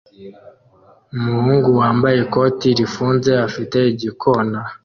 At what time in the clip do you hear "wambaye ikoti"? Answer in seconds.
1.79-2.67